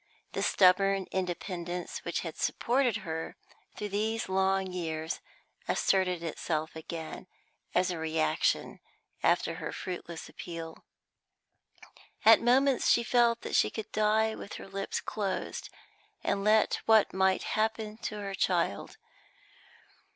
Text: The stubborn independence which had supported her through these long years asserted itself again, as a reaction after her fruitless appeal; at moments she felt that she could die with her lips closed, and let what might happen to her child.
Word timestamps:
The 0.31 0.41
stubborn 0.41 1.05
independence 1.11 1.99
which 2.03 2.21
had 2.21 2.35
supported 2.35 2.97
her 3.05 3.35
through 3.75 3.89
these 3.89 4.27
long 4.27 4.71
years 4.73 5.19
asserted 5.67 6.23
itself 6.23 6.75
again, 6.75 7.27
as 7.75 7.91
a 7.91 7.99
reaction 7.99 8.79
after 9.21 9.57
her 9.61 9.71
fruitless 9.71 10.27
appeal; 10.27 10.83
at 12.25 12.41
moments 12.41 12.89
she 12.89 13.03
felt 13.03 13.41
that 13.41 13.55
she 13.55 13.69
could 13.69 13.91
die 13.91 14.33
with 14.33 14.53
her 14.53 14.67
lips 14.67 14.99
closed, 15.01 15.69
and 16.23 16.43
let 16.43 16.79
what 16.87 17.13
might 17.13 17.43
happen 17.53 17.97
to 17.97 18.15
her 18.21 18.33
child. 18.33 18.97